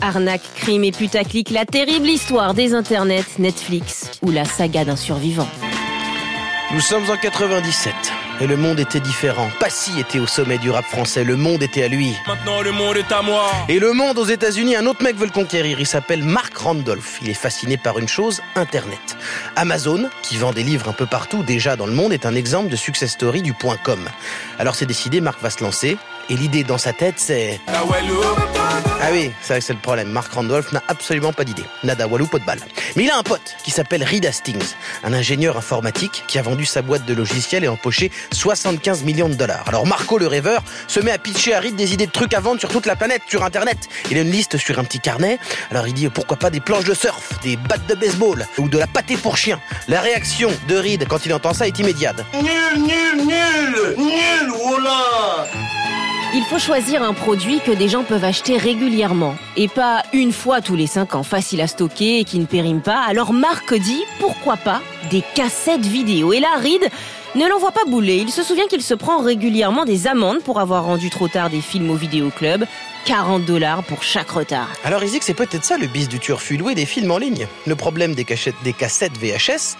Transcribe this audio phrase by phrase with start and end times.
[0.00, 5.48] Arnaque, crime et putaclic, la terrible histoire des internets, Netflix ou la saga d'un survivant.
[6.72, 7.92] Nous sommes en 97
[8.40, 9.48] et le monde était différent.
[9.58, 12.14] Passy était au sommet du rap français, le monde était à lui.
[12.28, 13.50] Maintenant le monde est à moi.
[13.68, 15.80] Et le monde aux États-Unis, un autre mec veut le conquérir.
[15.80, 17.18] Il s'appelle Mark Randolph.
[17.20, 19.16] Il est fasciné par une chose, Internet.
[19.56, 22.68] Amazon, qui vend des livres un peu partout déjà dans le monde, est un exemple
[22.68, 23.98] de success story du point .com.
[24.60, 25.96] Alors c'est décidé, Mark va se lancer.
[26.30, 27.58] Et l'idée dans sa tête, c'est...
[27.66, 27.82] Ah
[29.12, 30.08] oui, c'est vrai que c'est le problème.
[30.08, 31.64] Mark Randolph n'a absolument pas d'idée.
[31.84, 32.60] Nada, walou, pot de balle.
[32.96, 36.64] Mais il a un pote qui s'appelle Reed Hastings, un ingénieur informatique qui a vendu
[36.64, 39.64] sa boîte de logiciels et empoché 75 millions de dollars.
[39.66, 42.40] Alors Marco le rêveur se met à pitcher à Reed des idées de trucs à
[42.40, 43.78] vendre sur toute la planète, sur Internet.
[44.10, 45.38] Il a une liste sur un petit carnet.
[45.70, 48.78] Alors il dit pourquoi pas des planches de surf, des battes de baseball ou de
[48.78, 49.60] la pâtée pour chien.
[49.88, 52.24] La réaction de Reed quand il entend ça est immédiate.
[52.34, 52.44] Nul,
[52.76, 55.46] nul, nul, nul, voilà.
[56.34, 60.60] Il faut choisir un produit que des gens peuvent acheter régulièrement et pas une fois
[60.60, 63.02] tous les cinq ans, facile à stocker et qui ne périme pas.
[63.08, 66.34] Alors Marc dit pourquoi pas des cassettes vidéo?
[66.34, 66.90] Et là, Reed
[67.34, 68.16] ne l'envoie pas bouler.
[68.16, 71.62] Il se souvient qu'il se prend régulièrement des amendes pour avoir rendu trop tard des
[71.62, 72.66] films au vidéoclub.
[73.06, 74.68] 40 dollars pour chaque retard.
[74.84, 77.46] Alors que c'est peut-être ça le bis du turfu, louer des films en ligne.
[77.66, 79.78] Le problème des, cachettes, des cassettes VHS,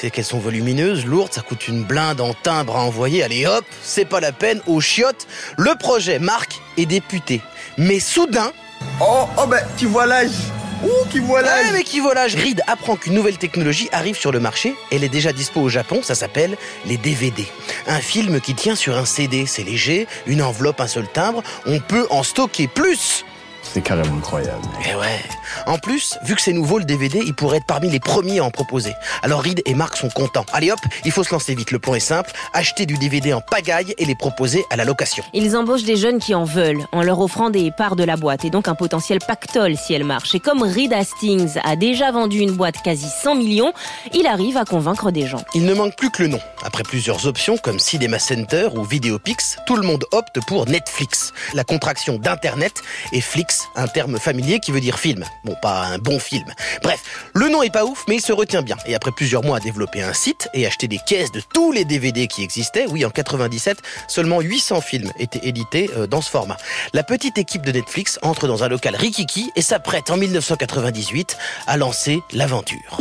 [0.00, 3.22] c'est qu'elles sont volumineuses, lourdes, ça coûte une blinde en timbre à envoyer.
[3.22, 5.26] Allez hop, c'est pas la peine, au chiottes.
[5.58, 7.42] Le projet Marc est député.
[7.76, 8.52] Mais soudain...
[9.00, 10.30] Oh, oh ben, qui voit l'âge
[10.82, 14.32] Ouh, qui voit l'âge Ah mais qui volage Reed apprend qu'une nouvelle technologie arrive sur
[14.32, 14.74] le marché.
[14.90, 17.44] Elle est déjà dispo au Japon, ça s'appelle les DVD.
[17.86, 21.42] Un film qui tient sur un CD, c'est léger, une enveloppe, un seul timbre.
[21.66, 23.26] On peut en stocker plus
[23.72, 24.66] c'est carrément incroyable.
[24.88, 25.20] Et ouais.
[25.66, 28.44] En plus, vu que c'est nouveau le DVD, il pourrait être parmi les premiers à
[28.44, 28.94] en proposer.
[29.22, 30.46] Alors Reed et Mark sont contents.
[30.52, 31.70] Allez hop, il faut se lancer vite.
[31.70, 35.22] Le plan est simple acheter du DVD en pagaille et les proposer à la location.
[35.34, 38.44] Ils embauchent des jeunes qui en veulent, en leur offrant des parts de la boîte
[38.44, 40.34] et donc un potentiel pactole si elle marche.
[40.34, 43.72] Et comme Reed Hastings a déjà vendu une boîte quasi 100 millions,
[44.12, 45.44] il arrive à convaincre des gens.
[45.54, 46.40] Il ne manque plus que le nom.
[46.64, 51.64] Après plusieurs options comme Cinema Center ou Videopix, tout le monde opte pour Netflix, la
[51.64, 52.82] contraction d'Internet
[53.12, 55.24] et Flix un terme familier qui veut dire film.
[55.44, 56.46] Bon, pas un bon film.
[56.82, 57.00] Bref,
[57.34, 58.76] le nom est pas ouf, mais il se retient bien.
[58.86, 61.84] Et après plusieurs mois à développer un site et acheter des caisses de tous les
[61.84, 63.78] DVD qui existaient, oui, en 97,
[64.08, 66.56] seulement 800 films étaient édités euh, dans ce format.
[66.92, 71.76] La petite équipe de Netflix entre dans un local rikiki et s'apprête en 1998 à
[71.76, 72.98] lancer l'aventure.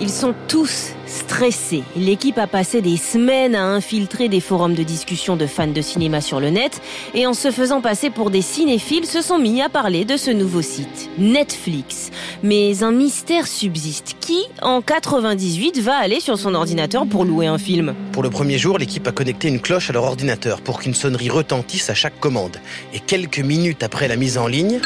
[0.00, 1.84] Ils sont tous stressés.
[1.96, 6.20] L'équipe a passé des semaines à infiltrer des forums de discussion de fans de cinéma
[6.20, 6.80] sur le net
[7.14, 10.30] et en se faisant passer pour des cinéphiles se sont mis à parler de ce
[10.30, 12.10] nouveau site, Netflix.
[12.42, 14.16] Mais un mystère subsiste.
[14.20, 17.94] Qui, en 98, va aller sur son ordinateur pour louer un film?
[18.12, 21.30] Pour le premier jour, l'équipe a connecté une cloche à leur ordinateur pour qu'une sonnerie
[21.30, 22.58] retentisse à chaque commande.
[22.92, 24.80] Et quelques minutes après la mise en ligne...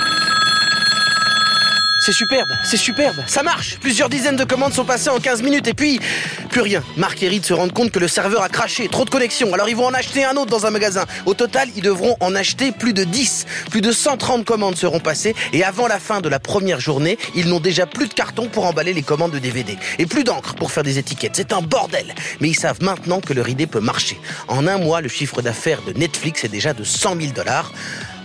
[2.08, 3.78] C'est superbe, c'est superbe, ça marche.
[3.80, 6.00] Plusieurs dizaines de commandes sont passées en 15 minutes et puis
[6.48, 6.82] plus rien.
[6.96, 9.52] Marc et Reed se rendent compte que le serveur a craché, trop de connexions.
[9.52, 11.04] Alors ils vont en acheter un autre dans un magasin.
[11.26, 13.44] Au total, ils devront en acheter plus de 10.
[13.70, 17.46] Plus de 130 commandes seront passées et avant la fin de la première journée, ils
[17.46, 20.70] n'ont déjà plus de carton pour emballer les commandes de DVD et plus d'encre pour
[20.70, 21.36] faire des étiquettes.
[21.36, 22.14] C'est un bordel.
[22.40, 24.18] Mais ils savent maintenant que leur idée peut marcher.
[24.48, 27.70] En un mois, le chiffre d'affaires de Netflix est déjà de 100 000 dollars.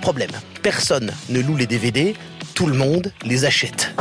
[0.04, 2.14] Problème, personne ne loue les DVD,
[2.54, 3.94] tout le monde les achète.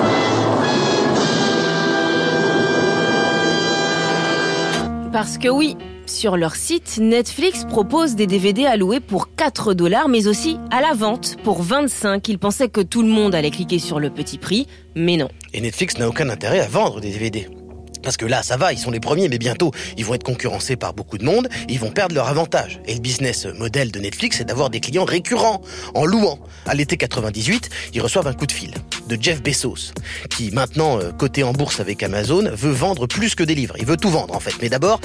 [5.13, 5.77] Parce que oui,
[6.07, 10.81] sur leur site, Netflix propose des DVD à louer pour 4 dollars, mais aussi à
[10.81, 12.29] la vente pour 25.
[12.29, 15.29] Ils pensaient que tout le monde allait cliquer sur le petit prix, mais non.
[15.53, 17.49] Et Netflix n'a aucun intérêt à vendre des DVD.
[18.03, 20.77] Parce que là, ça va, ils sont les premiers, mais bientôt, ils vont être concurrencés
[20.77, 22.81] par beaucoup de monde, ils vont perdre leur avantage.
[22.87, 25.63] Et le business model de Netflix, c'est d'avoir des clients récurrents,
[25.95, 26.39] en louant.
[26.67, 28.73] À l'été 98, ils reçoivent un coup de fil
[29.09, 29.93] de Jeff Bezos,
[30.31, 33.75] qui maintenant, euh, coté en bourse avec Amazon, veut vendre plus que des livres.
[33.79, 34.55] Il veut tout vendre, en fait.
[34.61, 35.01] Mais d'abord,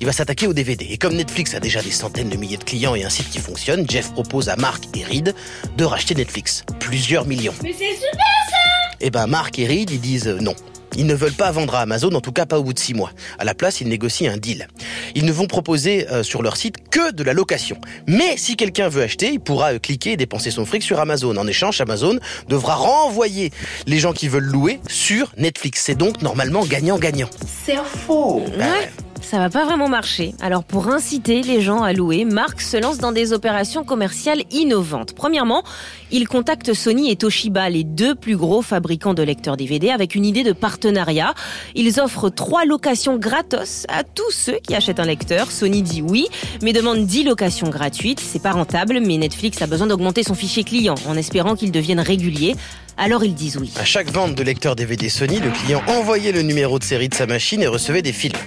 [0.00, 0.86] il va s'attaquer aux DVD.
[0.90, 3.38] Et comme Netflix a déjà des centaines de milliers de clients et un site qui
[3.38, 5.34] fonctionne, Jeff propose à Mark et Reed
[5.76, 6.64] de racheter Netflix.
[6.80, 7.54] Plusieurs millions.
[7.62, 8.56] Mais c'est super ça
[9.00, 10.54] Eh ben, Mark et Reed, ils disent euh, non.
[10.96, 12.94] Ils ne veulent pas vendre à Amazon, en tout cas pas au bout de six
[12.94, 13.10] mois.
[13.38, 14.68] À la place, ils négocient un deal.
[15.14, 17.78] Ils ne vont proposer euh, sur leur site que de la location.
[18.06, 21.36] Mais si quelqu'un veut acheter, il pourra euh, cliquer et dépenser son fric sur Amazon.
[21.36, 22.18] En échange, Amazon
[22.48, 23.50] devra renvoyer
[23.86, 25.82] les gens qui veulent louer sur Netflix.
[25.84, 27.30] C'est donc normalement gagnant-gagnant.
[27.64, 28.44] C'est faux.
[28.58, 28.90] Ouais.
[29.22, 30.34] Ça va pas vraiment marcher.
[30.42, 35.14] Alors pour inciter les gens à louer, Mark se lance dans des opérations commerciales innovantes.
[35.14, 35.62] Premièrement,
[36.10, 40.26] il contacte Sony et Toshiba, les deux plus gros fabricants de lecteurs DVD, avec une
[40.26, 41.34] idée de partenariat.
[41.74, 45.50] Ils offrent trois locations gratos à tous ceux qui achètent un lecteur.
[45.50, 46.26] Sony dit oui,
[46.62, 48.20] mais demande 10 locations gratuites.
[48.20, 52.00] C'est pas rentable, mais Netflix a besoin d'augmenter son fichier client en espérant qu'il devienne
[52.00, 52.54] régulier.
[52.98, 53.72] Alors ils disent oui.
[53.76, 57.14] À chaque vente de lecteur DVD Sony, le client envoyait le numéro de série de
[57.14, 58.38] sa machine et recevait des films.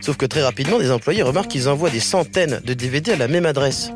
[0.00, 3.28] Sauf que très rapidement, des employés remarquent qu'ils envoient des centaines de DVD à la
[3.28, 3.92] même adresse.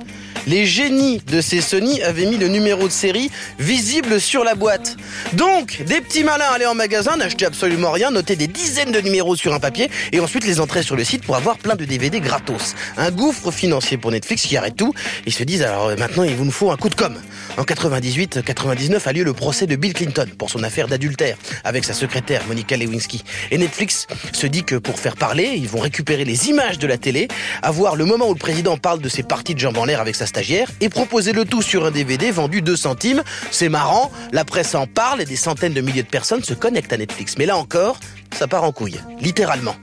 [0.46, 4.96] Les génies de ces Sony avaient mis le numéro de série visible sur la boîte.
[5.32, 9.37] Donc, des petits malins allaient en magasin, n'achetaient absolument rien, notaient des dizaines de numéros
[9.37, 12.20] sur un papier et ensuite les entraient sur le site pour avoir plein de DVD
[12.20, 12.75] gratos.
[12.99, 14.93] Un gouffre financier pour Netflix qui arrête tout.
[15.26, 17.17] Ils se disent alors euh, maintenant il vous faut un coup de com.
[17.56, 21.94] En 98-99 a lieu le procès de Bill Clinton pour son affaire d'adultère avec sa
[21.94, 23.25] secrétaire Monica Lewinsky.
[23.50, 26.99] Et Netflix se dit que pour faire parler, ils vont récupérer les images de la
[26.99, 27.29] télé,
[27.62, 30.14] avoir le moment où le président parle de ses parties de jambes en l'air avec
[30.14, 33.22] sa stagiaire et proposer le tout sur un DVD vendu 2 centimes.
[33.52, 36.92] C'est marrant, la presse en parle et des centaines de milliers de personnes se connectent
[36.92, 37.36] à Netflix.
[37.38, 38.00] Mais là encore,
[38.32, 39.76] ça part en couille, littéralement.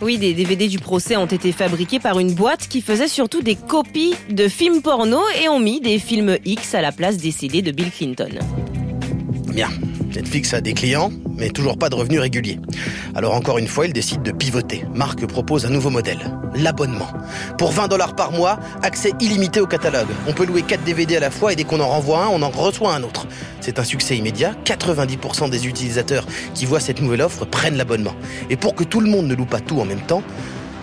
[0.00, 3.54] Oui, des DVD du procès ont été fabriqués par une boîte qui faisait surtout des
[3.54, 7.62] copies de films porno et ont mis des films X à la place des CD
[7.62, 8.40] de Bill Clinton.
[9.52, 9.68] Bien,
[10.14, 12.58] Netflix a des clients, mais toujours pas de revenus réguliers.
[13.14, 14.84] Alors encore une fois, il décide de pivoter.
[14.94, 16.18] Marc propose un nouveau modèle,
[16.54, 17.08] l'abonnement.
[17.58, 20.08] Pour 20 dollars par mois, accès illimité au catalogue.
[20.26, 22.42] On peut louer 4 DVD à la fois et dès qu'on en renvoie un, on
[22.42, 23.26] en reçoit un autre.
[23.60, 24.54] C'est un succès immédiat.
[24.64, 28.14] 90% des utilisateurs qui voient cette nouvelle offre prennent l'abonnement.
[28.50, 30.22] Et pour que tout le monde ne loue pas tout en même temps,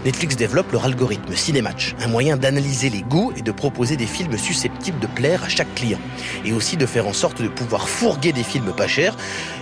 [0.06, 4.38] Netflix développe leur algorithme Cinematch, un moyen d'analyser les goûts et de proposer des films
[4.38, 6.00] susceptibles de plaire à chaque client.
[6.46, 9.16] Et aussi de faire en sorte de pouvoir fourguer des films pas chers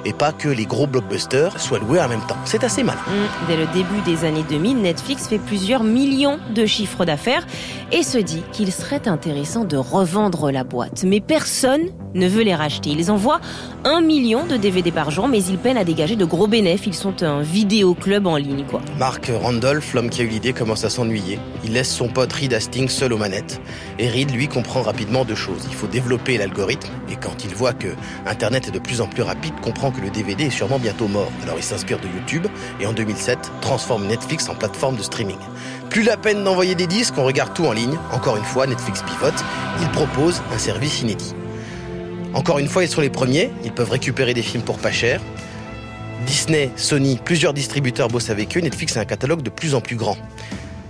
[0.06, 2.38] et pas que les gros blockbusters soient loués en même temps.
[2.45, 3.00] C'est assez malin.
[3.07, 7.45] Mmh, dès le début des années 2000, Netflix fait plusieurs millions de chiffres d'affaires
[7.92, 11.04] et se dit qu'il serait intéressant de revendre la boîte.
[11.04, 12.92] Mais personne ne veut les racheter.
[12.92, 13.39] Ils envoient
[13.86, 16.88] un million de DVD par jour, mais ils peinent à dégager de gros bénéfices.
[16.88, 18.81] Ils sont un vidéoclub en ligne, quoi.
[18.98, 21.39] Mark Randolph, l'homme qui a l'idée, commence à s'ennuyer.
[21.63, 23.62] Il laisse son pote Reed Hastings seul aux manettes.
[24.00, 25.65] Et Reed, lui, comprend rapidement deux choses.
[25.69, 27.88] Il faut développer l'algorithme, et quand il voit que
[28.25, 31.31] Internet est de plus en plus rapide, comprend que le DVD est sûrement bientôt mort.
[31.44, 32.47] Alors il s'inspire de YouTube,
[32.79, 35.38] et en 2007, transforme Netflix en plateforme de streaming.
[35.89, 37.97] Plus la peine d'envoyer des disques, on regarde tout en ligne.
[38.12, 39.33] Encore une fois, Netflix pivote.
[39.81, 41.33] Il propose un service inédit.
[42.33, 43.51] Encore une fois, ils sont les premiers.
[43.63, 45.21] Ils peuvent récupérer des films pour pas cher.
[46.25, 48.62] Disney, Sony, plusieurs distributeurs bossent avec eux.
[48.62, 50.18] Netflix a un catalogue de plus en plus grand.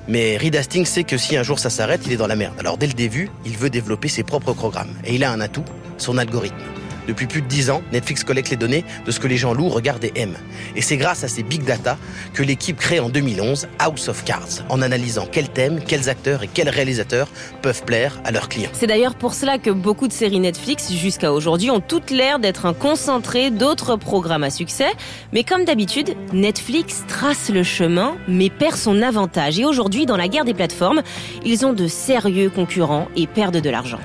[0.08, 2.56] Mais Reed Hastings sait que si un jour ça s'arrête, il est dans la merde.
[2.60, 4.94] Alors dès le début, il veut développer ses propres programmes.
[5.04, 5.66] Et il a un atout,
[5.98, 6.56] son algorithme.
[7.08, 9.70] Depuis plus de 10 ans, Netflix collecte les données de ce que les gens louent,
[9.70, 10.38] regardent et aiment.
[10.76, 11.98] Et c'est grâce à ces big data
[12.34, 16.48] que l'équipe crée en 2011 House of Cards, en analysant quels thèmes, quels acteurs et
[16.48, 17.30] quels réalisateurs
[17.62, 18.70] peuvent plaire à leurs clients.
[18.74, 22.66] C'est d'ailleurs pour cela que beaucoup de séries Netflix, jusqu'à aujourd'hui, ont toutes l'air d'être
[22.66, 24.92] un concentré d'autres programmes à succès.
[25.32, 29.60] Mais comme d'habitude, Netflix trace le chemin, mais perd son avantage.
[29.60, 31.02] Et aujourd'hui, dans la guerre des plateformes,
[31.46, 34.00] ils ont de sérieux concurrents et perdent de l'argent.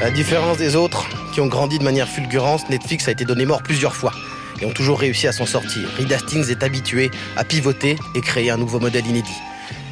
[0.00, 3.64] À différence des autres, qui ont grandi de manière fulgurante, Netflix a été donné mort
[3.64, 4.12] plusieurs fois
[4.60, 5.88] et ont toujours réussi à s'en sortir.
[5.98, 9.36] Reed Hastings est habitué à pivoter et créer un nouveau modèle inédit.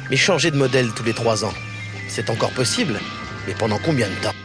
[0.09, 1.53] Mais changer de modèle tous les trois ans,
[2.07, 3.01] c'est encore possible,
[3.47, 4.36] mais pendant combien de temps?